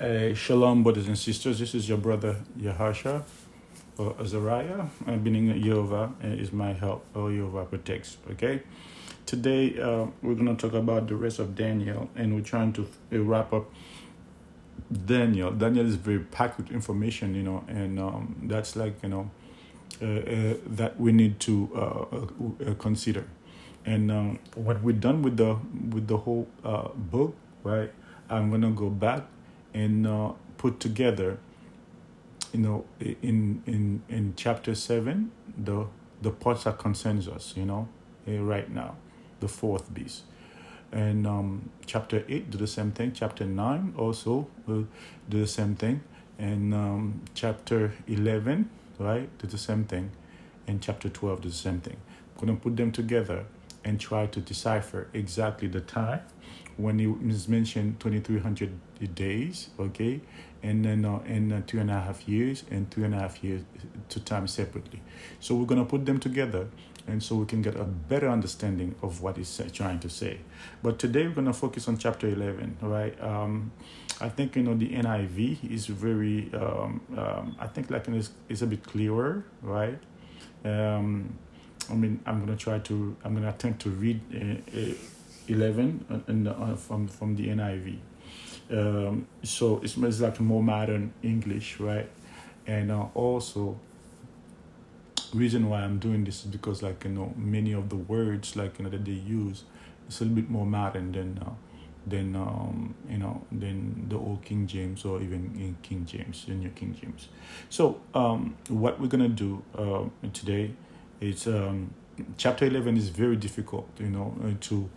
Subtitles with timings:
[0.00, 1.58] Uh, shalom, brothers and sisters.
[1.58, 3.22] This is your brother Yahasha
[3.98, 8.16] or Azariah, uh, meaning is my help or Jehovah protects.
[8.30, 8.62] Okay.
[9.26, 12.88] Today uh, we're going to talk about the rest of Daniel, and we're trying to
[13.12, 13.70] uh, wrap up
[15.04, 15.50] Daniel.
[15.50, 19.30] Daniel is very packed with information, you know, and um, that's like you know
[20.00, 21.68] uh, uh, that we need to
[22.66, 23.26] uh, consider.
[23.84, 25.58] And um, when we're done with the
[25.90, 26.48] with the whole
[26.96, 27.92] book, right?
[28.30, 29.26] I'm gonna go back
[29.74, 31.38] and uh, put together,
[32.52, 35.86] you know, in in in chapter seven, the
[36.22, 37.88] the parts that concerns us, you know,
[38.26, 38.96] eh, right now,
[39.40, 40.22] the fourth beast.
[40.92, 43.12] And um, chapter 8 do the same thing.
[43.12, 44.88] Chapter 9 also will
[45.28, 46.02] do the same thing.
[46.38, 50.10] And um, chapter 11, right, do the same thing.
[50.66, 51.96] And chapter 12 do the same thing.
[52.34, 53.44] I'm going to put them together
[53.84, 56.20] and try to decipher exactly the time
[56.82, 60.20] when it is mentioned 2300 days, okay,
[60.62, 63.42] and then uh, in uh, two and a half years and two and a half
[63.42, 63.62] years
[64.08, 65.00] to time separately.
[65.40, 66.68] So we're going to put them together
[67.06, 70.38] and so we can get a better understanding of what he's trying to say.
[70.82, 73.20] But today we're going to focus on chapter 11, right?
[73.22, 73.72] Um,
[74.20, 78.62] I think, you know, the NIV is very, um, um, I think like it's, it's
[78.62, 79.98] a bit clearer, right?
[80.64, 81.38] Um,
[81.90, 84.94] I mean, I'm going to try to, I'm going to attempt to read uh, uh,
[85.50, 87.98] 11 in the, uh, from, from the NIV.
[88.70, 92.08] Um, so it's, it's like more modern English, right?
[92.66, 93.78] And uh, also,
[95.32, 98.78] reason why I'm doing this is because like you know many of the words like
[98.78, 99.64] you know that they use
[100.06, 101.50] it's a little bit more modern than uh,
[102.06, 106.62] than um, you know than the old King James or even in King James in
[106.62, 107.28] your King James.
[107.68, 110.72] So um, what we're gonna do uh, today
[111.20, 111.94] is um,
[112.36, 114.90] chapter eleven is very difficult you know uh, to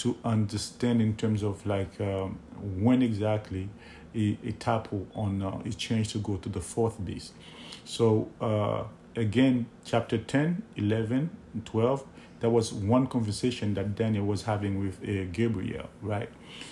[0.00, 2.38] to understand in terms of like um,
[2.78, 3.68] when exactly
[4.14, 4.52] a, a
[5.14, 7.34] on uh, is changed to go to the fourth beast.
[7.84, 8.84] So uh,
[9.14, 11.30] again, chapter 10, 11,
[11.66, 12.04] 12,
[12.40, 16.30] there was one conversation that Daniel was having with uh, Gabriel, right?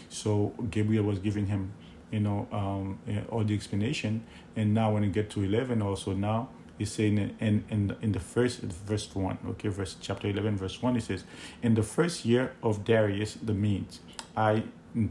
[0.08, 1.72] So Gabriel was giving him,
[2.10, 4.24] you know, um, uh, all the explanation.
[4.56, 8.20] And now when you get to 11 also now, he's saying in, in, in the
[8.20, 11.24] first verse 1, okay, verse chapter 11, verse 1, he says,
[11.62, 14.00] In the first year of Darius the Medes,
[14.36, 14.62] I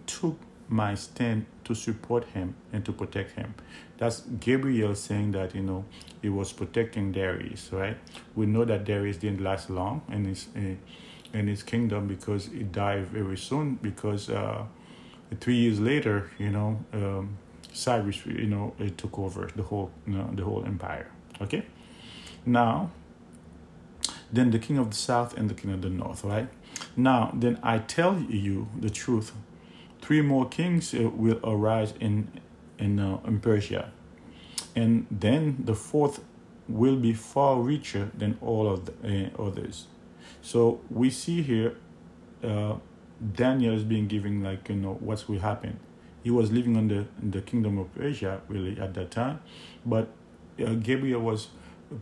[0.06, 0.40] took
[0.70, 3.54] my stand to support him and to protect him.
[3.98, 5.86] That's Gabriel saying that, you know,
[6.22, 7.98] he was protecting Darius, right?
[8.36, 10.48] We know that Darius didn't last long in his,
[11.34, 14.66] in his kingdom because he died very soon because uh,
[15.40, 17.38] three years later, you know, um,
[17.74, 21.12] Cyrus, you know, it took over the whole, you know, the whole empire.
[21.42, 21.64] Okay?
[22.46, 22.92] Now,
[24.32, 26.50] then the king of the south and the king of the north, right?
[26.96, 29.32] Now, then I tell you the truth
[30.02, 32.30] three more kings uh, will arise in
[32.78, 33.92] in, uh, in Persia,
[34.76, 36.24] and then the fourth
[36.68, 39.88] will be far richer than all of the uh, others.
[40.42, 41.78] So we see here,
[42.44, 42.76] uh,
[43.34, 45.80] Daniel is being given like you know what's will happen.
[46.24, 49.40] He was living on the the kingdom of Persia really at that time,
[49.86, 50.10] but
[50.64, 51.48] uh, Gabriel was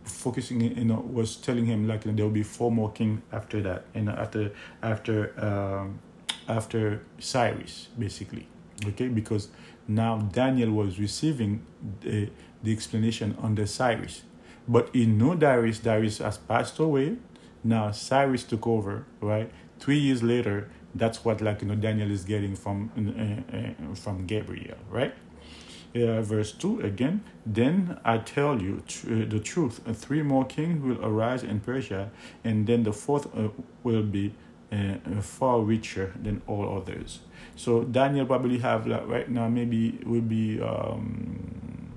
[0.04, 3.84] focusing you know was telling him like there will be four more kings after that
[3.94, 4.52] and after
[4.82, 6.00] after um,
[6.48, 8.46] after Cyrus, basically.
[8.86, 9.48] Okay, because
[9.88, 11.64] now Daniel was receiving
[12.00, 12.30] the,
[12.62, 14.22] the explanation under Cyrus.
[14.68, 17.16] But he knew Darius, Darius has passed away.
[17.62, 19.50] Now Cyrus took over, right?
[19.78, 24.26] Three years later, that's what like you know Daniel is getting from uh, uh, from
[24.26, 25.14] Gabriel, right?
[25.94, 27.22] Uh, verse 2 again.
[27.46, 29.80] Then i tell you tr- the truth.
[29.94, 32.10] Three more kings will arise in persia
[32.44, 33.48] and then the fourth uh,
[33.82, 34.34] will be
[34.72, 37.20] uh, far richer than all others.
[37.54, 39.48] So Daniel probably have like right now.
[39.48, 41.92] Maybe will be um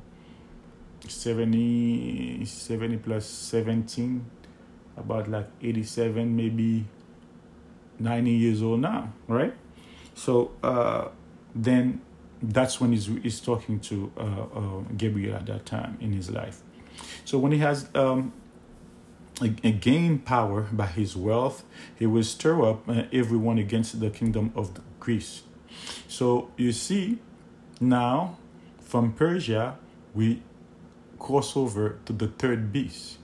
[1.08, 4.26] 70, 70 plus 17
[4.98, 6.86] about like 87 maybe
[8.00, 9.54] 90 years old now right?
[10.14, 11.08] So uh
[11.56, 12.02] then
[12.42, 16.62] that's when he's, he's talking to uh, uh, gabriel at that time in his life
[17.26, 18.34] so when he has um
[19.48, 21.64] gain power by his wealth,
[21.98, 25.44] he will stir up uh, everyone against the kingdom of Greece.
[26.08, 27.20] So you see,
[27.80, 28.38] now
[28.82, 29.78] from Persia,
[30.14, 30.42] we
[31.18, 33.18] cross over to the third beast,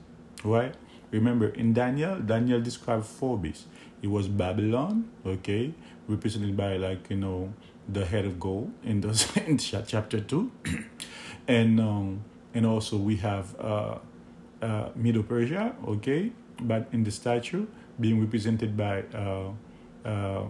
[0.43, 0.73] right?
[1.11, 3.65] Remember, in Daniel, Daniel described four beasts.
[4.01, 5.73] It was Babylon, okay,
[6.07, 7.53] represented by like you know
[7.87, 10.51] the head of gold in the in chapter two,
[11.47, 12.23] and um,
[12.53, 13.97] and also we have uh,
[14.61, 17.67] uh, Medo-Persia, okay, but in the statue
[17.99, 19.51] being represented by uh,
[20.05, 20.43] uh,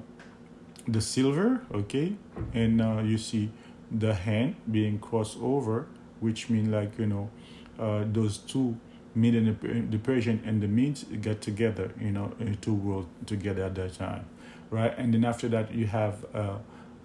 [0.87, 2.15] the silver, okay,
[2.53, 3.51] and uh, you see
[3.91, 5.87] the hand being crossed over,
[6.19, 7.29] which mean like you know,
[7.79, 8.77] uh, those two
[9.15, 13.93] Median, the Persian and the Medes get together, you know, two worlds together at that
[13.93, 14.25] time,
[14.69, 14.93] right?
[14.97, 16.25] And then after that, you have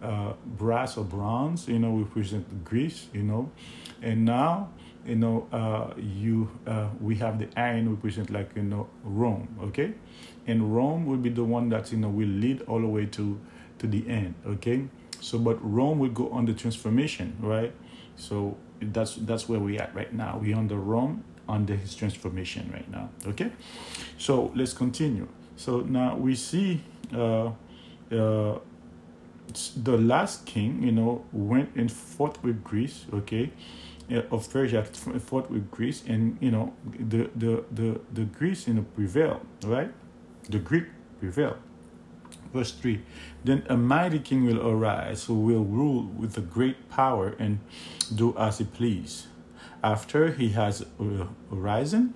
[0.03, 3.51] uh, brass or bronze, you know, we represent Greece, you know,
[4.03, 4.71] and now,
[5.07, 9.49] you know, uh, you uh, we have the iron We represent like you know Rome,
[9.63, 9.95] okay,
[10.47, 13.41] and Rome will be the one that you know will lead all the way to
[13.79, 14.89] to the end, okay.
[15.21, 17.73] So, but Rome will go on the transformation, right?
[18.17, 20.39] So that's that's where we at right now.
[20.39, 23.11] We on the Rome under his transformation right now.
[23.27, 23.53] Okay,
[24.19, 25.29] so let's continue.
[25.57, 26.81] So now we see
[27.15, 27.53] uh,
[28.11, 28.59] uh,
[29.77, 33.07] the last king, you know, went and fought with Greece.
[33.13, 33.53] Okay,
[34.11, 38.75] uh, of Persia fought with Greece, and you know the the the the Greece you
[38.75, 39.93] know prevailed, right?
[40.49, 40.87] The Greek
[41.19, 41.57] prevailed.
[42.53, 43.01] Verse 3
[43.45, 47.61] Then a mighty king will arise who will rule with a great power and
[48.13, 49.29] do as he please.
[49.83, 52.15] After he has uh, arisen,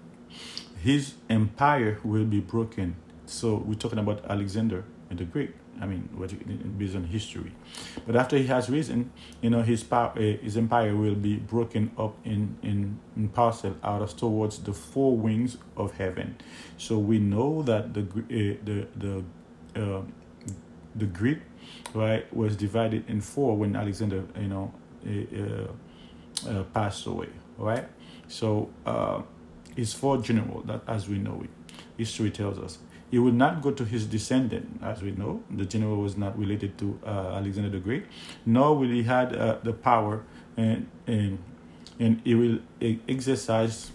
[0.82, 2.96] his empire will be broken.
[3.26, 5.54] So we're talking about Alexander and the Great.
[5.80, 6.32] I mean, what,
[6.78, 7.52] based on history.
[8.06, 9.10] But after he has risen,
[9.40, 13.76] you know, his power, uh, his empire will be broken up in in, in parcel
[13.82, 16.36] out of towards the four wings of heaven.
[16.78, 19.24] So we know that the uh, the the
[19.80, 20.02] uh,
[20.94, 21.38] the Greek,
[21.92, 24.72] right, was divided in four when Alexander, you know,
[25.06, 27.28] uh, uh, passed away
[27.58, 27.84] right?
[28.28, 29.22] So uh,
[29.76, 31.50] it's for general that as we know it.
[31.96, 32.78] History tells us.
[33.10, 35.42] He would not go to his descendant, as we know.
[35.50, 38.06] The general was not related to uh, Alexander the Great,
[38.44, 40.24] nor will he had uh, the power
[40.56, 41.38] and and
[42.00, 42.58] and he will
[43.08, 43.92] exercise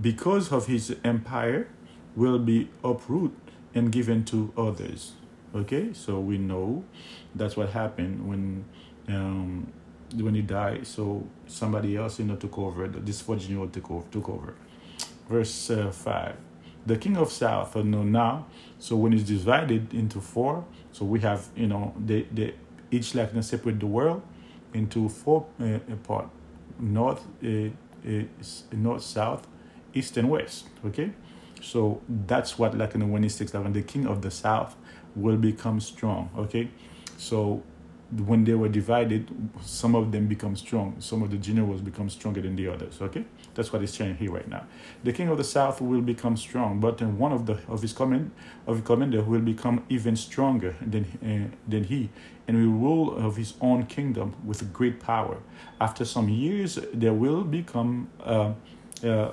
[0.00, 1.68] because of his empire
[2.16, 3.36] will be uprooted
[3.74, 5.12] and given to others.
[5.54, 6.84] Okay, so we know
[7.34, 8.64] that's what happened when
[9.08, 9.72] um,
[10.14, 12.88] when he died, so somebody else you know took over.
[12.88, 14.06] This fourth general took over.
[14.10, 14.54] Took over.
[15.28, 16.36] Verse uh, five.
[16.86, 18.46] The king of south, uh, no now.
[18.78, 22.54] So when it's divided into four, so we have you know they they
[22.90, 24.22] each like separate the world
[24.72, 26.28] into four uh, part:
[26.78, 27.48] north, uh,
[28.06, 28.22] uh,
[28.72, 29.46] north, south,
[29.94, 30.68] east, and west.
[30.84, 31.12] Okay,
[31.60, 34.76] so that's what know, when he six like the king of the south
[35.16, 36.28] will become strong.
[36.36, 36.68] Okay,
[37.16, 37.62] so
[38.26, 39.30] when they were divided,
[39.62, 40.96] some of them become strong.
[40.98, 43.00] Some of the generals become stronger than the others.
[43.00, 44.64] Okay, that's what he's saying here right now.
[45.02, 47.92] The king of the south will become strong, but then one of the of his
[47.92, 48.30] command
[48.66, 52.10] of commander will become even stronger than uh, than he,
[52.48, 55.38] and will rule of his own kingdom with great power.
[55.80, 58.52] After some years, there will become uh,
[59.02, 59.32] uh,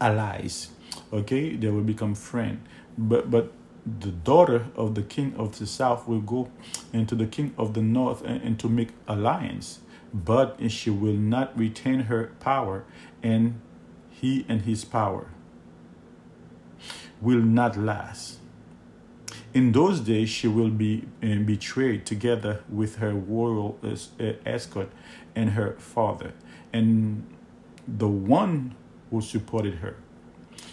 [0.00, 0.70] allies.
[1.12, 2.60] Okay, they will become friend,
[2.98, 3.52] but but
[4.00, 6.50] the daughter of the king of the south will go
[6.92, 9.78] into the king of the north and, and, to make alliance
[10.24, 12.84] but she will not retain her power
[13.22, 13.60] and
[14.08, 15.28] he and his power
[17.20, 18.38] will not last.
[19.52, 24.90] In those days she will be uh, betrayed together with her royal uh, escort
[25.34, 26.32] and her father
[26.72, 27.26] and
[27.86, 28.74] the one
[29.10, 29.96] who supported her.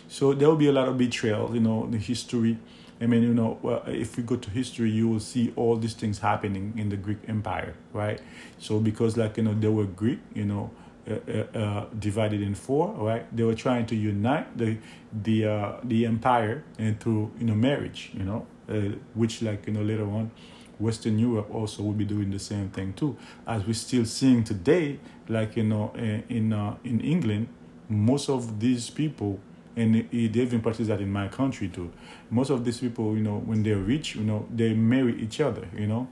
[0.08, 2.58] So there will be a lot of betrayal you know the history
[3.02, 5.94] I mean, you know, well, if we go to history, you will see all these
[5.94, 8.22] things happening in the Greek Empire, right?
[8.60, 10.72] So because, like you know, they were Greek, you know,
[11.10, 13.26] uh, uh, uh, divided in four, right?
[13.36, 14.78] They were trying to unite the
[15.12, 19.74] the uh, the empire and through you know marriage, you know, uh, which like you
[19.74, 20.32] know later on,
[20.80, 25.00] Western Europe also will be doing the same thing too, as we're still seeing today,
[25.28, 25.92] like you know,
[26.30, 27.48] in, uh, in England,
[27.90, 29.40] most of these people
[29.76, 31.92] and they even practice that in my country too.
[32.30, 35.68] Most of these people, you know, when they're rich, you know, they marry each other,
[35.76, 36.08] you know,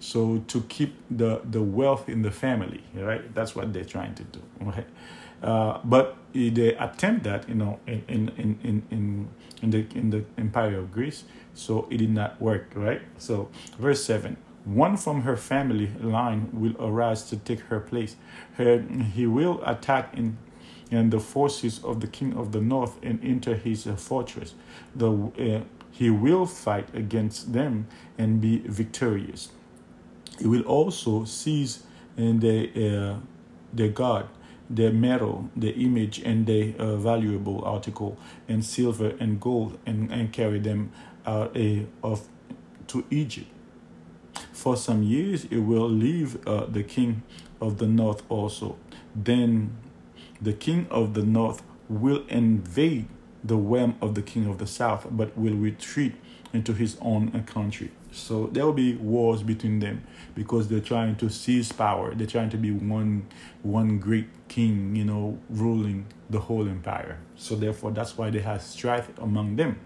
[0.00, 3.34] so to keep the the wealth in the family, right?
[3.34, 4.86] That's what they're trying to do, right?
[5.42, 9.28] Uh, but they attempt that, you know, in in in in
[9.62, 13.02] in the in the Empire of Greece, so it did not work, right?
[13.18, 14.36] So verse seven.
[14.64, 18.16] One from her family line will arise to take her place.
[18.56, 18.82] Her,
[19.14, 20.38] he will attack in
[20.90, 24.54] and the forces of the king of the north and enter his uh, fortress.
[24.94, 27.86] The, uh, he will fight against them
[28.18, 29.50] and be victorious.
[30.38, 31.84] He will also seize
[32.16, 33.18] in the, uh,
[33.72, 34.28] their god,
[34.68, 40.32] the metal, the image, and the uh, valuable article, and silver and gold, and, and
[40.32, 40.90] carry them
[41.24, 42.28] out uh, of
[42.88, 43.48] to Egypt.
[44.52, 47.22] For some years, it will leave uh, the king
[47.60, 48.76] of the north also.
[49.14, 49.76] Then
[50.40, 53.06] the king of the north will invade
[53.44, 56.14] the realm of the king of the south, but will retreat
[56.52, 57.90] into his own country.
[58.10, 60.02] So there will be wars between them
[60.34, 62.14] because they're trying to seize power.
[62.14, 63.26] They're trying to be one
[63.62, 67.18] one great king, you know, ruling the whole empire.
[67.36, 69.78] So therefore, that's why they have strife among them,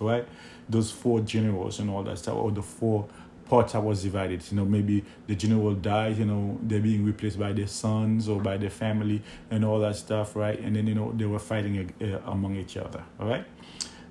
[0.00, 0.26] right?
[0.68, 3.08] Those four generals and all that stuff, or the four
[3.50, 4.42] that was divided.
[4.50, 8.40] You know, maybe the general died, you know, they're being replaced by their sons or
[8.40, 10.58] by their family and all that stuff, right?
[10.58, 13.44] And then, you know, they were fighting uh, among each other, all right?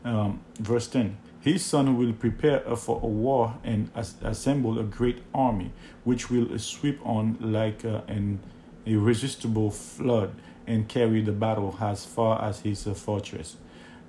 [0.03, 5.23] Um, verse 10 His son will prepare for a war and as- assemble a great
[5.33, 5.71] army,
[6.03, 8.39] which will sweep on like uh, an
[8.85, 10.33] irresistible flood
[10.65, 13.57] and carry the battle as far as his uh, fortress.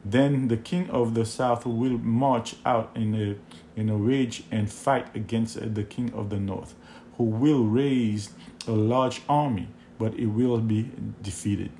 [0.04, 3.36] Then the king of the south will march out in a
[3.78, 6.74] in a rage and fight against the king of the north,
[7.16, 8.30] who will raise
[8.66, 10.90] a large army, but it will be
[11.22, 11.70] defeated.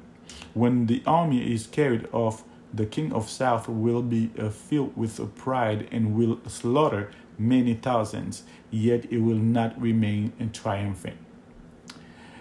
[0.54, 5.34] When the army is carried off, the king of south will be uh, filled with
[5.36, 11.16] pride and will slaughter many thousands, yet it will not remain triumphant.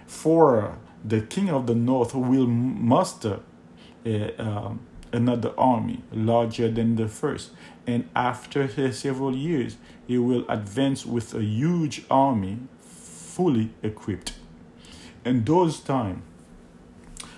[0.06, 3.40] For the king of the north will muster
[4.06, 4.82] uh, um,
[5.18, 7.52] another army larger than the first,
[7.86, 14.34] and after several years, he will advance with a huge army fully equipped.
[15.26, 16.22] In those times,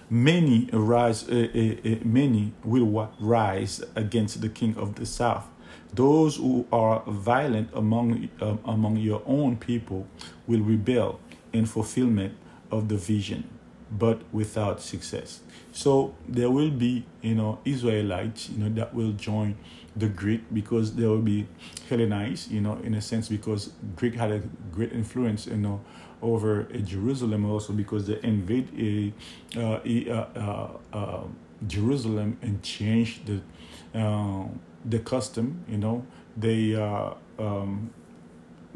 [0.09, 5.48] many rise, uh, uh, uh, many will rise against the king of the south.
[5.93, 10.05] Those who are violent among uh, among your own people
[10.48, 11.19] will rebel
[11.51, 12.33] in fulfillment
[12.71, 13.43] of the vision,
[13.91, 15.39] but without success.
[15.72, 19.58] So there will be, you know, Israelites, you know, that will join
[19.96, 21.48] the Greek because they will be
[21.89, 24.41] Hellenized, you know, in a sense because Greek had a
[24.72, 25.81] great influence, you know,
[26.22, 29.13] over Jerusalem also because they invade a,
[29.60, 31.24] uh, a uh, uh,
[31.65, 34.46] Jerusalem and changed the uh,
[34.86, 36.05] the custom, you know,
[36.38, 37.89] they uh, um,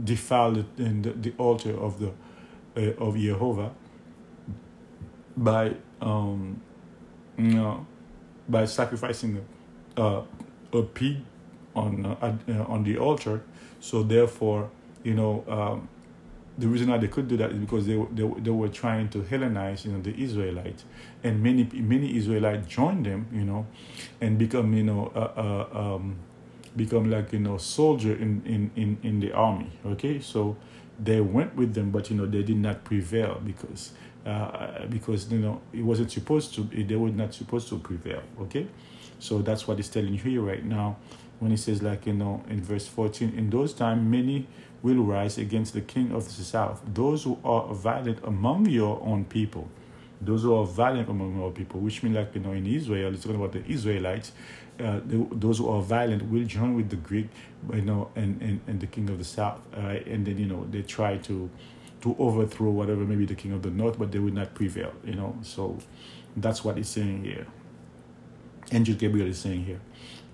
[0.03, 2.11] defiled the, the altar of the
[2.75, 3.71] uh, of Jehovah
[5.35, 6.61] by um,
[7.37, 7.85] you know,
[8.47, 9.45] by sacrificing
[9.97, 10.25] a, uh,
[10.73, 11.17] a pig
[11.75, 13.41] on uh, uh, on the altar.
[13.79, 14.69] So therefore,
[15.03, 15.89] you know, um,
[16.57, 19.19] the reason why they could do that is because they, they they were trying to
[19.19, 20.85] Hellenize, you know, the Israelites,
[21.23, 23.65] and many many Israelites joined them, you know,
[24.21, 26.17] and become you know uh, uh, um,
[26.75, 29.71] become like you know soldier in, in in in the army.
[29.85, 30.55] Okay, so
[30.99, 33.91] they went with them, but you know they did not prevail because
[34.25, 38.67] uh, because you know it wasn't supposed to they were not supposed to prevail okay?
[39.19, 40.97] So that's what he's telling you right now
[41.39, 44.47] when he says like you know in verse 14 in those times many
[44.81, 49.25] will rise against the king of the south those who are violent among your own
[49.25, 49.69] people.
[50.21, 53.23] Those who are violent among your people which mean like you know in israel it's
[53.23, 54.31] talking about the israelites
[54.79, 57.27] uh, the, those who are violent will join with the greek
[57.73, 60.65] you know and, and, and the king of the south uh, and then you know
[60.71, 61.49] they try to
[62.03, 64.91] to overthrow whatever maybe the king of the north, but they will not prevail.
[65.05, 65.79] You know, so
[66.35, 67.47] that's what he's saying here.
[68.71, 69.79] Angel Gabriel is saying here.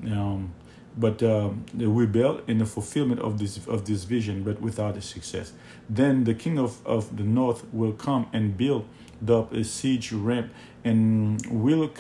[0.05, 0.53] Um,
[0.97, 5.01] but um, they rebel in the fulfillment of this of this vision, but without a
[5.01, 5.53] success.
[5.87, 8.85] Then the king of, of the north will come and build
[9.27, 10.51] up a siege ramp
[10.83, 11.91] and will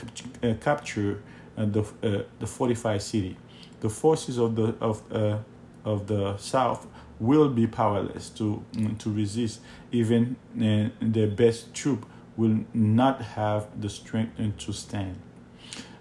[0.43, 1.21] uh, capture
[1.57, 3.37] uh, the uh, the fortified city.
[3.81, 5.37] The forces of the of uh,
[5.85, 6.87] of the south
[7.19, 9.59] will be powerless to mm, to resist.
[9.91, 12.05] Even uh, the best troop
[12.37, 15.19] will not have the strength to stand.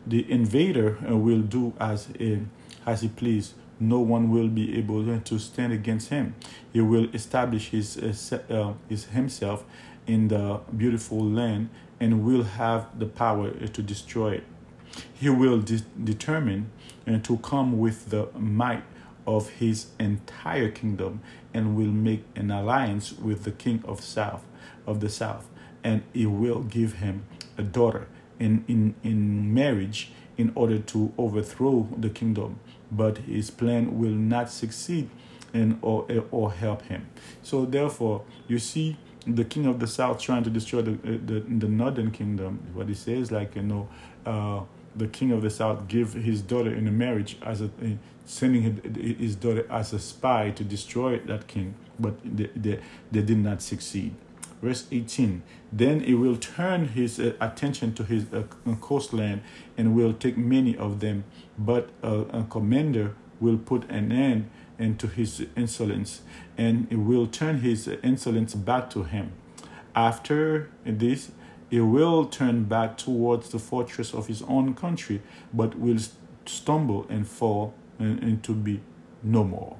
[0.06, 2.38] The invader uh, will do as uh,
[2.86, 3.54] as he please.
[3.80, 6.34] No one will be able to stand against him.
[6.72, 9.64] He will establish his uh, his himself
[10.06, 11.68] in the beautiful land
[12.00, 14.44] and will have the power to destroy it.
[15.14, 16.70] He will de- determine
[17.22, 18.82] to come with the might
[19.28, 21.20] of his entire kingdom
[21.52, 24.42] and will make an alliance with the king of south
[24.86, 25.46] of the south.
[25.84, 27.26] And he will give him
[27.58, 28.08] a daughter
[28.40, 32.58] in, in, in marriage in order to overthrow the kingdom.
[32.90, 35.10] But his plan will not succeed
[35.52, 37.06] and or, or help him.
[37.42, 41.68] So therefore you see the king of the south trying to destroy the the, the
[41.68, 42.60] northern kingdom.
[42.72, 43.88] What he says like you know
[44.24, 44.60] uh,
[44.96, 47.70] the king of the south give his daughter in a marriage as a
[48.28, 52.80] sending his daughter as a spy to destroy that king, but they, they,
[53.10, 54.14] they did not succeed.
[54.60, 55.42] Verse 18
[55.72, 58.42] Then he will turn his uh, attention to his uh,
[58.80, 59.40] coastland
[59.78, 61.24] and will take many of them,
[61.56, 66.22] but a commander will put an end into his insolence,
[66.56, 69.32] and will turn his insolence back to him.
[69.94, 71.32] After this,
[71.70, 75.98] he will turn back towards the fortress of his own country, but will
[76.46, 78.80] stumble and fall and, and to be
[79.22, 79.76] no more.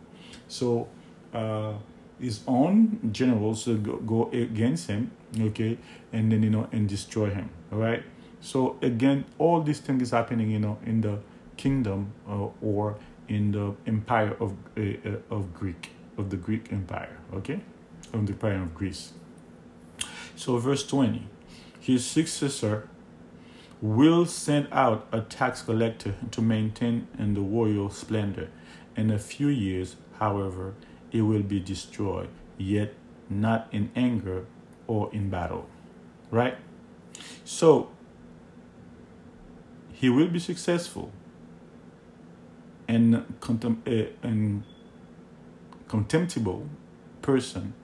[0.48, 0.88] So
[1.32, 1.74] uh,
[2.20, 5.78] his own generals go, go against him, okay,
[6.12, 7.50] and then you know and destroy him.
[7.72, 8.02] All right.
[8.40, 11.18] So again, all these things is happening, you know, in the
[11.56, 12.96] kingdom uh, or
[13.28, 17.18] in the empire of uh, uh, of Greek of the Greek Empire.
[17.34, 17.60] Okay,
[18.12, 19.12] of the empire of Greece.
[20.36, 21.26] So verse twenty,
[21.80, 22.88] his successor
[23.80, 28.48] will send out a tax collector to maintain in the royal splendor.
[28.96, 30.74] In a few years, however,
[31.12, 32.94] it will be destroyed, yet
[33.30, 34.46] not in anger
[34.86, 35.68] or in battle.
[36.30, 36.56] Right?
[37.44, 37.90] So,
[39.92, 41.12] he will be successful
[42.86, 43.90] and uh,
[44.22, 44.62] and
[45.88, 46.66] contemptible
[47.20, 47.74] person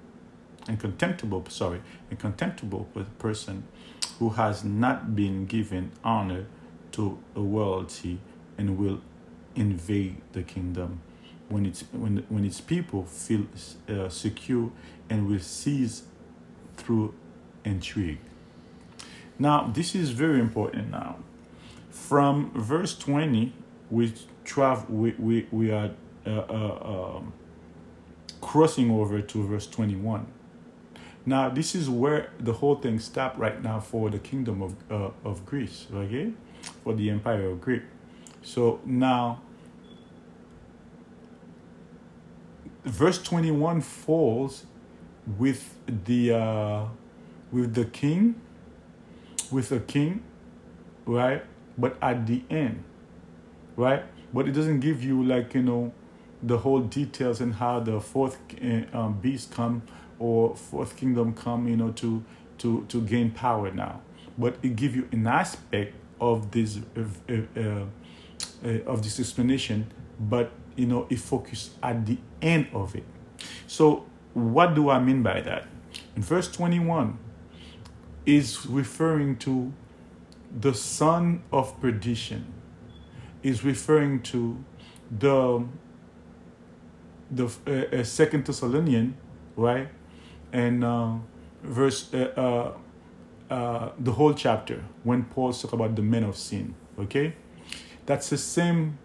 [0.69, 3.65] and contemptible sorry a contemptible person
[4.19, 6.47] who has not been given honor
[6.93, 8.19] to a royalty
[8.57, 9.01] and will
[9.55, 11.01] invade the kingdom
[11.49, 13.47] when its when when its people feel
[13.89, 14.71] uh, secure
[15.11, 16.05] and will seize
[16.77, 17.15] through
[17.65, 18.19] intrigue.
[19.39, 20.91] Now this is very important.
[20.91, 21.17] Now,
[21.91, 23.53] from verse twenty,
[23.91, 24.13] we
[24.45, 25.91] travel we we we are
[26.27, 27.33] uh, uh, um,
[28.41, 30.27] crossing over to verse twenty one.
[31.27, 35.11] Now this is where the whole thing stopped right now for the kingdom of uh,
[35.25, 36.33] of Greece, okay,
[36.83, 37.83] for the empire of Greece.
[38.43, 39.41] So now
[42.85, 44.67] verse 21 falls
[45.39, 46.85] with the uh,
[47.51, 48.41] with the king
[49.51, 50.23] with a king
[51.07, 51.45] right?
[51.77, 52.85] But at the end
[53.77, 54.05] right?
[54.33, 55.93] But it doesn't give you like you know
[56.43, 59.83] the whole details and how the fourth uh, um, beast come
[60.19, 62.25] or fourth kingdom come you know to
[62.59, 64.01] to to gain power now
[64.39, 67.61] but it give you an aspect of this uh, uh,
[68.65, 69.87] uh, of this explanation
[70.19, 73.05] but you know, it focused at the end of it.
[73.67, 75.67] So, what do I mean by that?
[76.17, 77.19] In verse 21
[78.27, 79.73] is referring to
[80.59, 82.53] the son of perdition,
[83.43, 84.65] is referring to
[85.11, 85.65] the
[87.31, 89.17] the uh, uh, second Thessalonian,
[89.57, 89.89] right?
[90.55, 91.15] And uh,
[91.65, 92.73] verse uh,
[93.51, 96.75] uh, the whole chapter when Paul talk about the men of sin.
[96.99, 97.35] Okay,
[98.07, 98.99] that's the same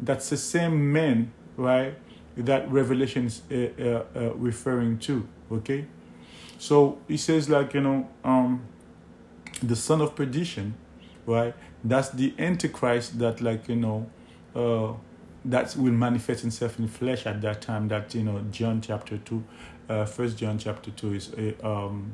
[0.00, 1.94] that's the same men, right?
[2.36, 5.28] That Revelation is uh, uh, uh, referring to.
[5.50, 5.86] Okay,
[6.58, 8.62] so he says like you know, um,
[9.62, 10.74] the son of perdition,
[11.26, 11.54] right?
[11.82, 14.10] That's the antichrist that like you know,
[15.44, 17.88] that will manifest himself in flesh at that time.
[17.88, 19.44] That you know, John chapter two,
[19.88, 22.12] uh, First John chapter two is uh, um,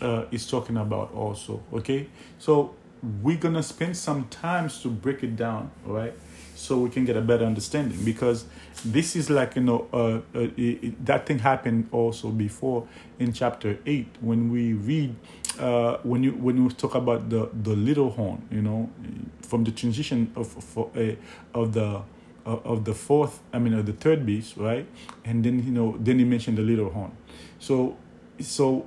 [0.00, 1.62] uh, is talking about also.
[1.72, 2.74] Okay, so
[3.22, 6.14] we're gonna spend some times to break it down, right?
[6.54, 8.46] so we can get a better understanding because
[8.84, 12.86] this is like you know uh, uh, it, that thing happened also before
[13.18, 15.14] in chapter 8 when we read
[15.58, 18.88] uh, when you when you talk about the the little horn you know
[19.42, 21.14] from the transition of for, uh,
[21.58, 22.02] of the
[22.44, 24.86] of the fourth i mean of the third beast right
[25.24, 27.10] and then you know then he mentioned the little horn
[27.58, 27.96] so
[28.40, 28.86] so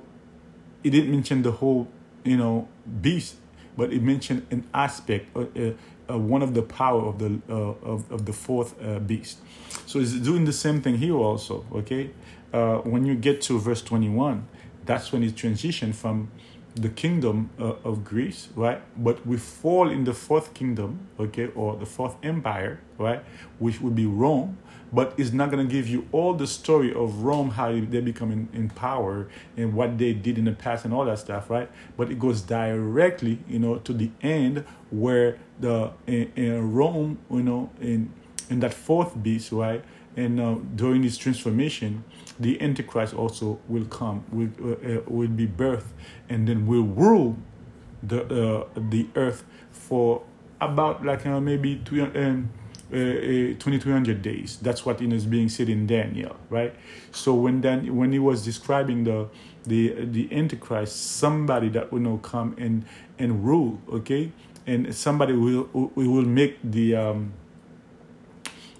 [0.82, 1.88] he didn't mention the whole
[2.24, 2.68] you know
[3.00, 3.36] beast
[3.76, 5.72] but it mentioned an aspect uh, uh,
[6.10, 9.38] uh, one of the power of the uh, of, of the fourth uh, beast.
[9.86, 11.64] So it's doing the same thing here also.
[11.72, 12.10] Okay,
[12.52, 14.48] uh, when you get to verse twenty one,
[14.84, 16.30] that's when it transitioned from
[16.80, 18.80] the kingdom uh, of Greece, right?
[18.96, 23.22] But we fall in the fourth kingdom, okay, or the fourth empire, right,
[23.58, 24.58] which would be Rome
[24.92, 28.30] but it's not going to give you all the story of Rome, how they become
[28.30, 31.70] in, in, power and what they did in the past and all that stuff, right?
[31.96, 37.42] But it goes directly, you know, to the end where the in, in Rome, you
[37.42, 38.12] know, in
[38.48, 39.84] in that fourth beast, right?
[40.18, 42.02] And uh, during this transformation,
[42.40, 45.92] the Antichrist also will come, will uh, uh will be birthed,
[46.28, 47.36] and then will rule
[48.02, 50.24] the uh, the earth for
[50.60, 52.02] about like know, maybe two.
[52.02, 52.50] Um,
[52.90, 56.74] uh, uh 2300 days that's what is being said in daniel right
[57.12, 59.28] so when then when he was describing the
[59.66, 62.86] the the antichrist somebody that will now come and
[63.18, 64.32] and rule okay
[64.66, 67.34] and somebody will we will make the um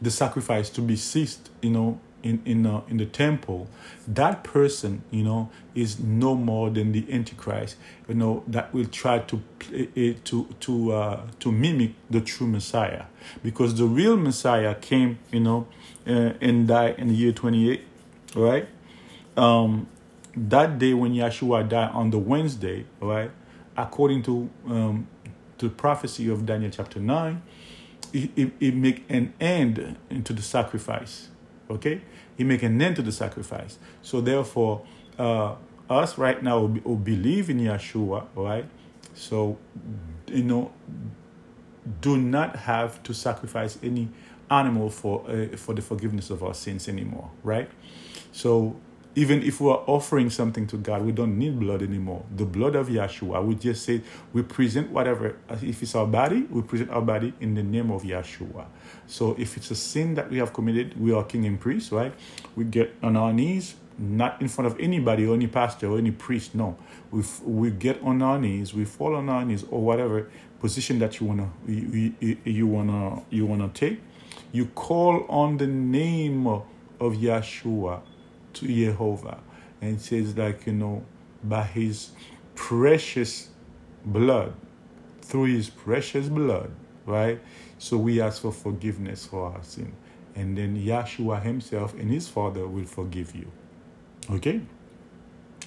[0.00, 3.68] the sacrifice to be ceased you know in in uh, in the temple,
[4.06, 7.76] that person, you know, is no more than the antichrist,
[8.08, 13.04] you know, that will try to uh, to to uh, to mimic the true Messiah,
[13.42, 15.66] because the real Messiah came, you know,
[16.06, 17.84] uh, and died in the year twenty eight,
[18.34, 18.68] right?
[19.36, 19.86] Um,
[20.34, 23.30] that day when Yeshua died on the Wednesday, right?
[23.76, 25.06] According to um,
[25.58, 27.42] the prophecy of Daniel chapter nine,
[28.12, 31.28] it, it make an end into the sacrifice
[31.70, 32.00] Okay?
[32.36, 33.78] He make an end to the sacrifice.
[34.02, 34.84] So therefore,
[35.18, 35.56] uh,
[35.90, 38.66] us right now who believe in Yeshua, right?
[39.14, 39.58] So,
[40.26, 40.72] you know,
[42.00, 44.08] do not have to sacrifice any
[44.50, 47.70] animal for uh, for the forgiveness of our sins anymore, right?
[48.32, 48.76] So
[49.18, 52.24] even if we are offering something to God, we don't need blood anymore.
[52.36, 54.00] The blood of Yeshua, we just say
[54.32, 55.34] we present whatever.
[55.60, 58.66] If it's our body, we present our body in the name of Yeshua.
[59.08, 62.14] So if it's a sin that we have committed, we are king and priest, right?
[62.54, 66.12] We get on our knees, not in front of anybody or any pastor or any
[66.12, 66.54] priest.
[66.54, 66.76] No,
[67.10, 71.18] we we get on our knees, we fall on our knees or whatever position that
[71.18, 74.00] you wanna you, you, you wanna you wanna take.
[74.52, 76.62] You call on the name of
[77.00, 78.02] Yeshua
[78.58, 79.38] to Jehovah,
[79.80, 81.04] and says like you know
[81.42, 82.10] by His
[82.54, 83.48] precious
[84.04, 84.54] blood,
[85.22, 86.70] through His precious blood,
[87.06, 87.40] right?
[87.78, 89.92] So we ask for forgiveness for our sin,
[90.34, 93.50] and then Yeshua Himself and His Father will forgive you.
[94.30, 94.60] Okay?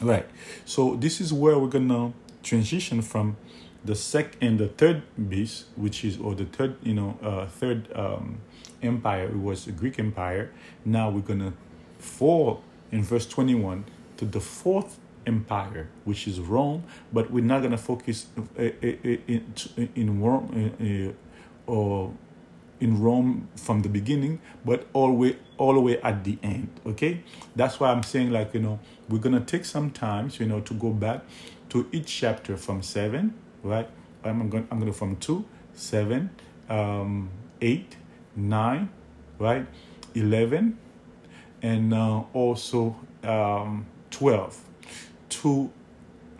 [0.01, 0.27] Right.
[0.65, 3.37] So this is where we're gonna transition from
[3.85, 7.87] the second and the third beast, which is or the third, you know, uh, third
[7.95, 8.39] um,
[8.81, 9.25] empire.
[9.25, 10.51] It was the Greek Empire.
[10.85, 11.53] Now we're gonna
[11.99, 13.85] fall in verse twenty-one
[14.17, 16.83] to the fourth empire, which is Rome.
[17.13, 19.53] But we're not gonna focus uh, uh, in,
[19.95, 21.15] in Rome
[21.67, 22.13] or
[22.79, 26.69] in Rome from the beginning, but all the way all the way at the end.
[26.85, 27.23] Okay,
[27.55, 30.73] that's why I'm saying like you know we're gonna take some time, you know, to
[30.73, 31.21] go back
[31.69, 33.87] to each chapter from seven, right?
[34.23, 36.31] I'm going I'm gonna from two, seven,
[36.69, 37.29] um,
[37.61, 37.95] eight,
[38.35, 38.89] nine,
[39.37, 39.65] right,
[40.15, 40.77] eleven,
[41.61, 44.59] and uh, also um, twelve
[45.29, 45.71] to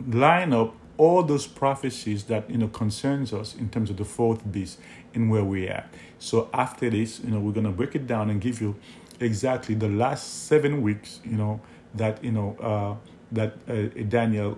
[0.07, 4.49] line up all those prophecies that you know concerns us in terms of the fourth
[4.51, 4.79] beast
[5.13, 5.83] and where we're.
[6.19, 8.75] So after this, you know, we're gonna break it down and give you
[9.19, 11.61] exactly the last seven weeks, you know,
[11.95, 12.95] that you know uh,
[13.31, 14.57] that uh, Daniel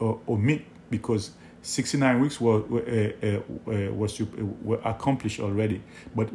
[0.00, 1.32] uh, omit because
[1.64, 2.82] 69 weeks were were,
[3.22, 4.20] uh, uh, was
[4.62, 5.82] were accomplished already,
[6.14, 6.32] but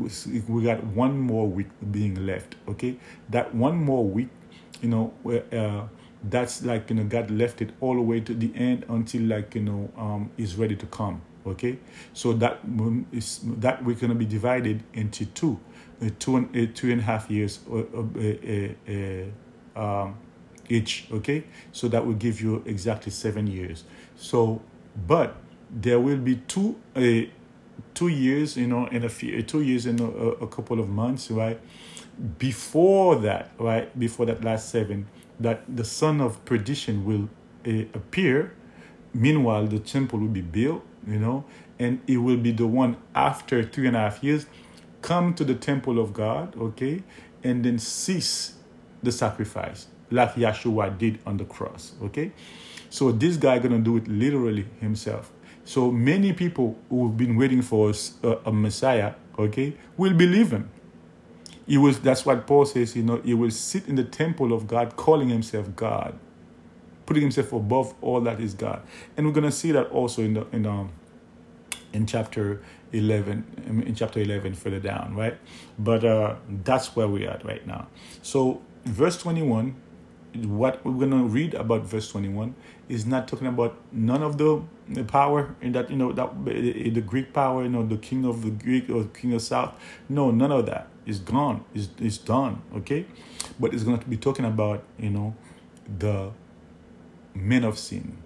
[0.47, 2.55] we got one more week being left.
[2.67, 2.97] Okay,
[3.29, 4.29] that one more week,
[4.81, 5.13] you know,
[5.53, 5.87] uh,
[6.23, 9.55] that's like you know God left it all the way to the end until like
[9.55, 11.79] you know um, is ready to come okay?
[12.13, 12.59] So that
[13.11, 15.59] is that we're going to be divided into two
[16.01, 19.25] uh, two and uh, two and a half years uh, uh,
[19.77, 20.17] uh, um,
[20.69, 21.43] each okay?
[21.71, 23.83] So that will give you exactly seven years.
[24.15, 24.61] So
[25.07, 25.35] but
[25.69, 27.21] there will be two uh,
[27.93, 31.29] two years you know in a few two years in a, a couple of months
[31.31, 31.59] right
[32.37, 35.07] before that right before that last seven
[35.39, 37.29] that the son of perdition will
[37.93, 38.53] appear
[39.13, 41.45] meanwhile the temple will be built you know,
[41.77, 44.45] and it will be the one after three and a half years
[45.01, 47.03] come to the temple of God, okay,
[47.43, 48.55] and then cease
[49.01, 52.31] the sacrifice like Yeshua did on the cross, okay?
[52.89, 55.31] So this guy gonna do it literally himself.
[55.65, 57.91] So many people who've been waiting for
[58.23, 60.69] a, a Messiah, okay, will believe him.
[61.67, 61.93] He will.
[61.93, 62.95] That's what Paul says.
[62.95, 66.17] You know, he will sit in the temple of God, calling himself God
[67.05, 68.83] putting himself above all that is God.
[69.17, 70.91] And we're gonna see that also in the in um
[71.93, 72.61] in chapter
[72.93, 75.37] 11 in chapter 11 further down right
[75.77, 77.87] but uh that's where we're at right now
[78.21, 79.75] so verse 21
[80.35, 82.53] what we're going to read about verse 21
[82.87, 87.01] is not talking about none of the, the power in that you know that the
[87.01, 89.73] greek power you know the king of the greek or king of south.
[90.07, 90.87] No none of that.
[91.05, 91.65] Is gone.
[91.73, 93.05] Is is done okay?
[93.59, 95.35] But it's going to be talking about you know
[95.97, 96.31] the
[97.33, 98.17] men of sin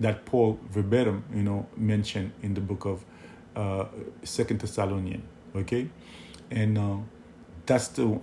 [0.00, 3.04] that Paul verbatim, you know, mentioned in the book of
[3.54, 3.86] uh,
[4.22, 5.22] Second Thessalonian.
[5.54, 5.88] Okay,
[6.50, 6.96] and uh,
[7.72, 8.18] that's the uh,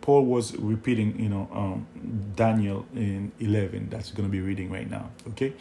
[0.00, 1.86] Paul was repeating, you know, um,
[2.34, 3.88] Daniel in eleven.
[3.88, 5.10] That's going to be reading right now.
[5.28, 5.52] Okay,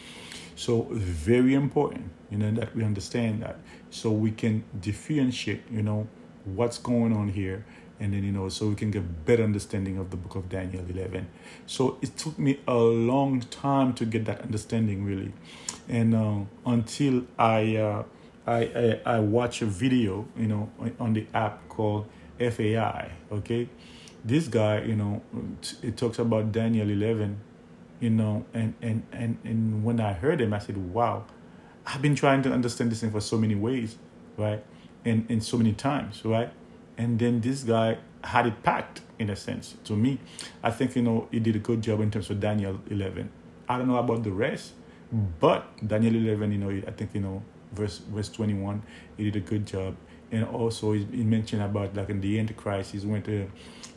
[0.55, 3.57] so very important, you know, that we understand that,
[3.91, 6.07] so we can differentiate, you know,
[6.45, 7.63] what's going on here
[7.99, 10.85] and then you know so we can get better understanding of the book of daniel
[10.87, 11.27] 11
[11.65, 15.33] so it took me a long time to get that understanding really
[15.89, 18.03] and uh, until I, uh,
[18.45, 18.59] I,
[19.05, 20.69] I i watch a video you know
[20.99, 22.07] on the app called
[22.39, 23.69] fai okay?
[24.25, 25.21] This guy you know
[25.81, 27.39] it talks about daniel 11
[27.99, 31.23] you know and and and, and when i heard him i said wow
[31.85, 33.95] i've been trying to understand this thing for so many ways
[34.37, 34.63] right?
[35.05, 36.51] And and so many times right?
[36.97, 40.19] And then this guy had it packed in a sense to me.
[40.63, 43.29] I think you know he did a good job in terms of daniel 11
[43.69, 44.73] i don't know about the rest
[45.39, 48.81] but daniel 11 you know i think you know verse verse 21
[49.17, 49.95] he did a good job
[50.31, 52.91] and also he, mentioned about like in the Antichrist.
[52.91, 53.49] He went to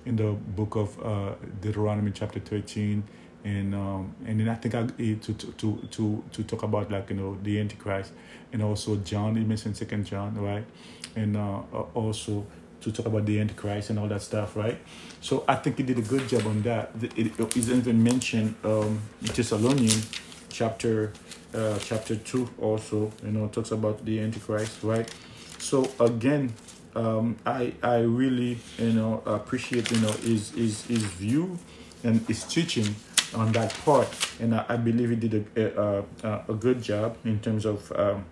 [0.06, 3.04] in the book of uh, Deuteronomy chapter thirteen,
[3.44, 7.16] and um, and then I think I to to to to talk about like you
[7.16, 8.12] know the Antichrist,
[8.52, 9.36] and also John.
[9.36, 10.64] He mentioned Second John, right,
[11.16, 11.60] and uh,
[11.94, 12.46] also
[12.80, 14.78] to talk about the Antichrist and all that stuff, right?
[15.20, 16.90] So I think he did a good job on that.
[17.02, 20.00] It, it, even mentioned um, Thessalonian
[20.48, 21.12] chapter
[21.54, 25.12] uh, chapter two also, you know, talks about the Antichrist, right?
[25.60, 26.54] So again,
[26.96, 31.58] um, I I really you know appreciate you know his his his view
[32.02, 32.96] and his teaching
[33.34, 34.08] on that part,
[34.40, 38.24] and I, I believe he did a, a a good job in terms of um,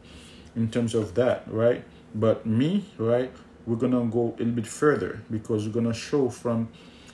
[0.56, 1.84] in terms of that, right?
[2.14, 3.30] But me, right?
[3.66, 6.68] We're gonna go a little bit further because we're gonna show from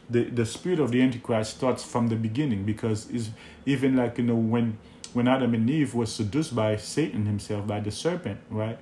[0.09, 3.31] the the spirit of the Antichrist starts from the beginning because is
[3.67, 4.79] even like you know when
[5.13, 8.79] when Adam and Eve was seduced by Satan himself by the serpent, right?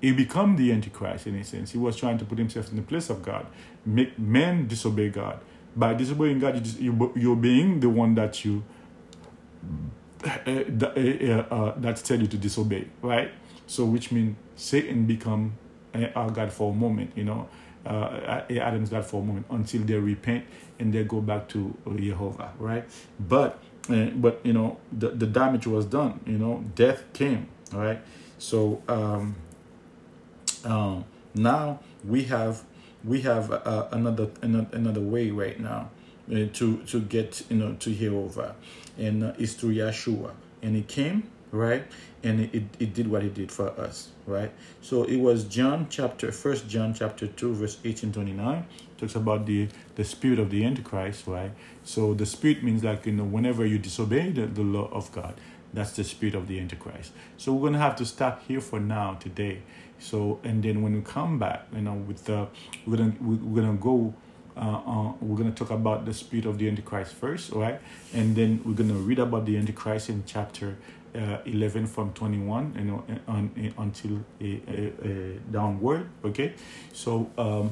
[0.00, 1.72] He become the antichrist in a sense.
[1.72, 3.46] He was trying to put himself in the place of God,
[3.84, 5.40] make men disobey God.
[5.76, 8.64] By disobeying God, you you're obeying the one that you
[10.24, 13.30] uh, uh, uh, that's tell you to disobey, right?
[13.66, 15.54] So, which means Satan become
[16.14, 17.48] our God for a moment, you know,
[17.86, 20.44] uh, Adam's God for a moment until they repent
[20.78, 22.84] and they go back to Jehovah, right?
[23.18, 23.58] But,
[23.88, 28.00] but you know, the, the damage was done, you know, death came, right?
[28.38, 29.36] So, um,
[30.64, 32.64] um, now we have
[33.04, 35.90] we have uh, another, another another way right now
[36.30, 38.54] uh, to to get you know to Jehovah,
[38.98, 41.84] and uh, it's through Yeshua, and he came right,
[42.22, 44.52] and it, it did what he did for us, right.
[44.82, 48.66] So it was John chapter First John chapter two verse eighteen twenty nine
[48.98, 51.52] talks about the the spirit of the Antichrist, right.
[51.84, 55.34] So the spirit means like you know whenever you disobey the, the law of God,
[55.72, 57.12] that's the spirit of the Antichrist.
[57.36, 59.62] So we're gonna have to stop here for now today
[60.00, 62.48] so and then when we come back, you know, with the
[62.86, 64.14] we're gonna we're gonna go.
[64.56, 67.80] Uh, uh, we're gonna talk about the spirit of the Antichrist first, right?
[68.12, 70.76] And then we're gonna read about the Antichrist in chapter
[71.14, 76.54] uh, 11 from 21 you know on, until a, a, a downward okay
[76.92, 77.70] so um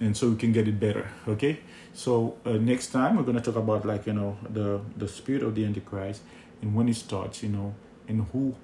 [0.00, 1.60] and so we can get it better okay
[1.92, 5.42] so uh, next time we're going to talk about like you know the the spirit
[5.42, 6.22] of the antichrist
[6.62, 7.74] and when it starts you know
[8.10, 8.54] and who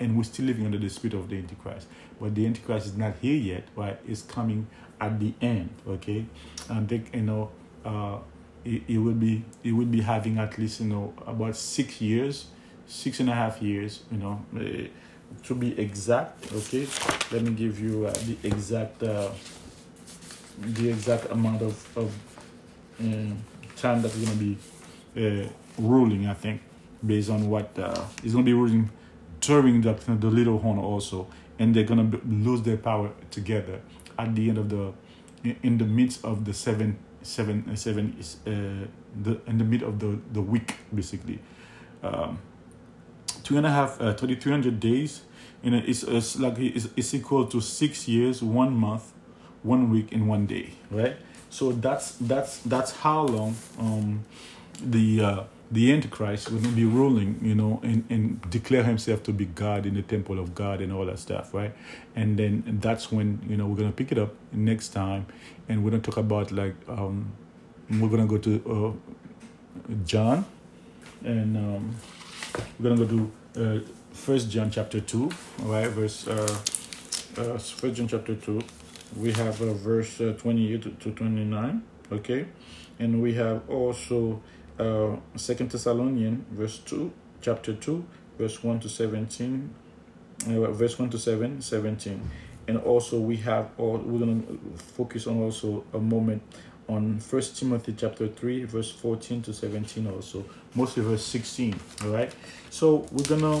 [0.00, 1.86] and we're still living under the spirit of the antichrist.
[2.20, 4.66] But the antichrist is not here yet right it's coming
[5.00, 6.24] at the end okay?
[6.68, 7.50] And they you know
[7.84, 8.18] uh
[8.64, 12.46] it, it will be it will be having at least you know about six years
[12.86, 14.88] six and a half years you know uh,
[15.44, 16.86] to be exact okay?
[17.30, 19.30] Let me give you uh, the exact uh,
[20.60, 22.12] the exact amount of, of
[23.00, 23.04] uh,
[23.76, 24.58] time that we're going to be
[25.16, 25.48] uh,
[25.78, 26.60] ruling i think
[27.04, 28.90] based on what uh, is going to be ruling
[29.40, 31.26] the, the little horn also
[31.58, 33.80] and they're gonna lose their power together
[34.18, 34.92] at the end of the
[35.62, 38.86] in the midst of the seven seven uh, seven is uh,
[39.22, 41.38] the in the mid of the the week basically.
[42.02, 42.38] Um,
[43.42, 45.22] two and a half uh, 2300 days
[45.64, 49.12] and it's, it's like it's, it's equal to six years one month
[49.62, 51.16] one week and one day right?
[51.50, 54.24] So that's that's that's how long um
[54.80, 59.44] the uh the Antichrist will be ruling, you know, and, and declare himself to be
[59.44, 61.74] God in the temple of God and all that stuff, right?
[62.16, 65.26] And then that's when, you know, we're going to pick it up next time
[65.68, 67.32] and we're going to talk about like, um,
[67.90, 70.46] we're going to go to uh, John
[71.22, 71.96] and um,
[72.78, 73.80] we're going to go to uh,
[74.12, 75.88] First John chapter 2, right?
[75.88, 76.58] Verse, uh,
[77.36, 78.62] uh, First John chapter 2.
[79.16, 82.46] We have uh, verse uh, 28 to 29, okay?
[82.98, 84.42] And we have also
[84.78, 88.04] uh, Second Thessalonian, verse two, chapter two,
[88.38, 89.74] verse one to seventeen,
[90.46, 92.20] uh, verse one to seven, 17.
[92.68, 94.42] and also we have all we're gonna
[94.76, 96.42] focus on also a moment
[96.88, 101.78] on First Timothy chapter three, verse fourteen to seventeen, also mostly verse sixteen.
[102.02, 102.32] All right,
[102.70, 103.58] so we're gonna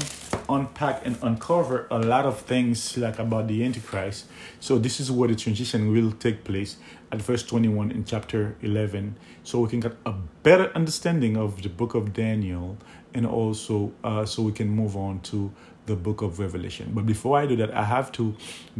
[0.48, 4.26] unpack and uncover a lot of things like about the Antichrist.
[4.60, 6.76] So this is where the transition will take place
[7.12, 9.16] at verse 21 in chapter 11
[9.48, 12.76] so we can get a better understanding of the book of daniel
[13.14, 15.50] and also uh, so we can move on to
[15.86, 16.90] the book of revelation.
[16.92, 18.34] But before i do that i have to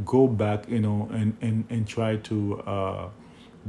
[0.05, 3.09] go back you know and and, and try to uh,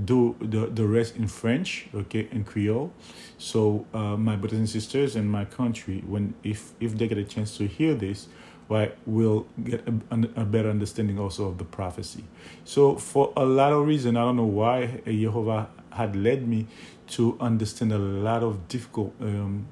[0.05, 2.91] do the, the rest in french okay in creole.
[3.37, 7.23] So uh, my brothers and sisters in my country when if if they get a
[7.23, 8.27] chance to hear this
[8.69, 12.23] right, will get a, a, better understanding also of the prophecy.
[12.63, 16.67] So, for a lot of reason, I don't know why Jehovah had led me
[17.07, 19.67] to understand a lot of difficult um,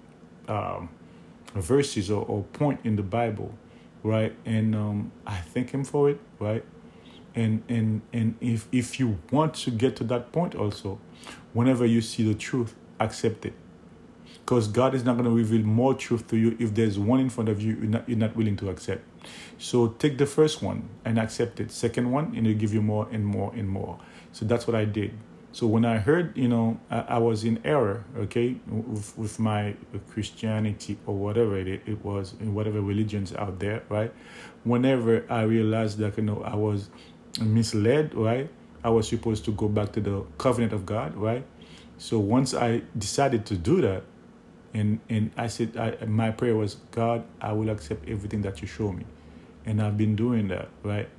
[0.47, 0.89] um,
[1.53, 3.53] verses or, or point in the Bible,
[4.01, 4.35] right?
[4.45, 6.65] And um, I thank Him for it, right?
[7.37, 10.99] and and and if if you want to get to that point also
[11.53, 13.53] whenever you see the truth accept it
[14.47, 17.29] because god is not going to reveal more truth to you if there's one in
[17.29, 19.03] front of you you're not, you're not willing to accept
[19.57, 23.07] so take the first one and accept it second one and it'll give you more
[23.11, 23.99] and more and more
[24.31, 25.11] so that's what i did
[25.57, 29.73] so when I heard, you know, I, I was in error, okay, with, with, my
[30.11, 34.13] Christianity or whatever it, it was, in whatever religions out there, right?
[34.65, 36.89] Whenever I realized that, you know, I was
[37.41, 38.51] misled, right?
[38.83, 41.43] I was supposed to go back to the covenant of God, right?
[41.97, 44.03] So once I decided to do that,
[44.77, 48.67] and and I said, I, my prayer was, God, I will accept everything that you
[48.67, 49.05] show me,
[49.65, 51.09] and I've been doing that, right?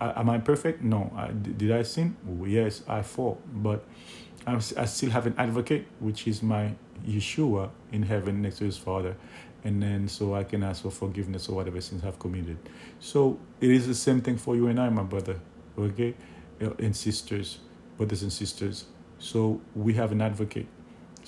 [0.00, 0.82] Am I perfect?
[0.82, 1.10] No.
[1.16, 2.16] I, did I sin?
[2.44, 3.82] Yes, I fall, but
[4.46, 6.74] I'm, I still have an advocate, which is my
[7.06, 9.16] Yeshua in heaven next to his Father,
[9.64, 12.58] and then so I can ask for forgiveness or whatever sins I've committed.
[12.98, 15.40] So it is the same thing for you and I, my brother,
[15.78, 16.14] okay,
[16.60, 17.60] and sisters,
[17.96, 18.84] brothers and sisters.
[19.18, 20.66] So we have an advocate.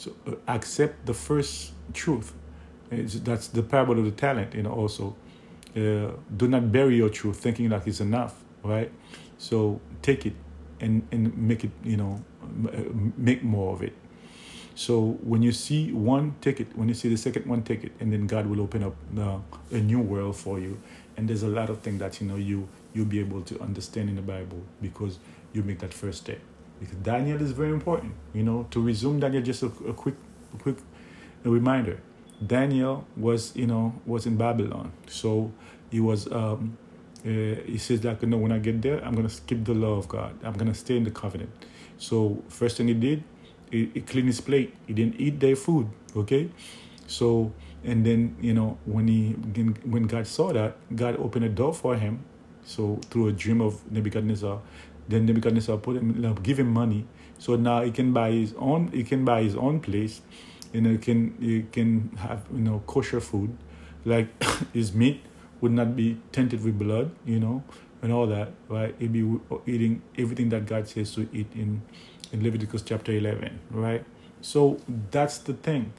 [0.03, 2.33] So uh, accept the first truth.
[2.91, 4.73] It's, that's the parable of the talent, you know.
[4.73, 5.15] Also,
[5.77, 8.91] uh, do not bury your truth thinking that it's enough, right?
[9.38, 10.35] So take it
[10.81, 12.21] and and make it, you know,
[13.17, 13.95] make more of it.
[14.75, 16.77] So when you see one, take it.
[16.77, 19.38] When you see the second one, take it, and then God will open up uh,
[19.71, 20.81] a new world for you.
[21.17, 24.09] And there's a lot of things that you know you you'll be able to understand
[24.09, 25.21] in the Bible because
[25.53, 26.41] you make that first step.
[26.83, 28.12] Because Daniel is very important.
[28.35, 30.16] You know, to resume Daniel, just a, a quick,
[30.55, 30.77] a quick
[31.45, 32.01] reminder.
[32.45, 35.53] Daniel was, you know, was in Babylon, so
[35.90, 36.31] he was.
[36.31, 36.77] Um,
[37.25, 40.09] uh, he says like, know, when I get there, I'm gonna skip the law of
[40.09, 40.35] God.
[40.42, 41.51] I'm gonna stay in the covenant.
[41.99, 43.23] So first thing he did,
[43.71, 44.75] he, he cleaned his plate.
[44.88, 45.88] He didn't eat their food.
[46.16, 46.51] Okay,
[47.07, 47.53] so
[47.85, 49.33] and then you know when he
[49.87, 52.25] when God saw that, God opened a door for him.
[52.64, 54.61] So through a dream of Nebuchadnezzar,
[55.12, 57.07] then Nebuchadnezzar put him, give him money.
[57.38, 58.88] So now he can buy his own.
[58.88, 60.20] He can buy his own place.
[60.72, 63.57] Know, he can he can have you know kosher food,
[64.05, 64.29] like
[64.72, 65.20] his meat
[65.61, 67.11] would not be tainted with blood.
[67.27, 67.62] You know,
[68.01, 68.53] and all that.
[68.68, 68.94] Right?
[68.98, 71.83] He'd be eating everything that God says to eat in
[72.33, 74.05] in Leviticus chapter 11, right?
[74.40, 75.92] So that's the thing.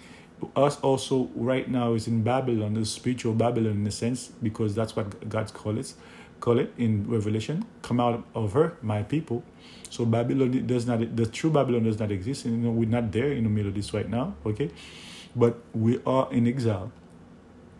[0.56, 4.96] Us also right now is in Babylon, the spiritual Babylon in a sense, because that's
[4.96, 5.94] what God's call it,
[6.44, 7.64] call it in Revelation.
[7.82, 9.44] Come out of her, my people.
[9.90, 12.44] So Babylon does not, the true Babylon does not exist.
[12.46, 14.70] And, you know, we're not there in the middle of this right now, okay?
[15.36, 16.92] But we are in exile.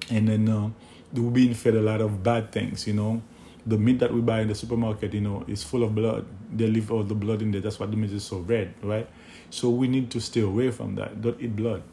[0.10, 0.70] And then uh,
[1.14, 3.22] we're being fed a lot of bad things, you know
[3.66, 6.26] the meat that we buy in the supermarket, you know, is full of blood.
[6.52, 7.62] They leave all the blood in there.
[7.62, 9.08] That's why the meat is so red, right?
[9.50, 11.22] So we need to stay away from that.
[11.22, 11.84] Don't eat blood,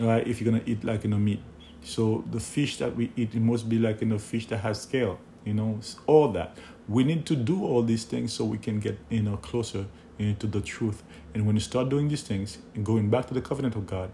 [0.00, 0.26] right?
[0.26, 1.42] If you're gonna eat like you know meat.
[1.82, 4.82] So the fish that we eat, it must be like you know fish that has
[4.82, 5.18] scale.
[5.48, 6.56] You know, all that.
[6.88, 9.86] We need to do all these things so we can get you know closer
[10.18, 11.02] into the truth.
[11.34, 14.10] And when you start doing these things and going back to the covenant of God,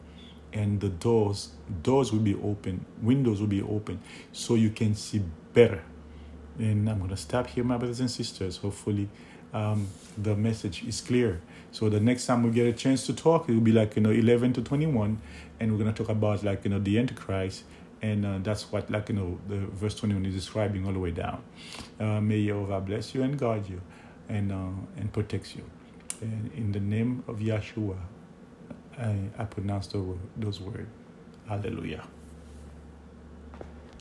[0.52, 1.50] and the doors
[1.82, 4.00] doors will be open, windows will be open,
[4.32, 5.82] so you can see better
[6.58, 8.58] and I'm to stop here, my brothers and sisters.
[8.58, 9.08] Hopefully,
[9.52, 11.40] um, the message is clear.
[11.72, 14.02] So the next time we get a chance to talk, it will be like you
[14.02, 15.20] know 11 to 21,
[15.60, 17.64] and we're to talk about like you know the Antichrist,
[18.04, 21.10] and uh, that's what like you know the verse 21 is describing all the way
[21.10, 21.42] down.
[21.98, 23.80] Uh, may Jehovah bless you and guard you,
[24.28, 25.64] and uh, and protects you.
[26.20, 27.96] And in the name of Yeshua,
[28.98, 30.04] I, I pronounce the
[30.36, 30.90] those words.
[31.48, 32.04] Hallelujah.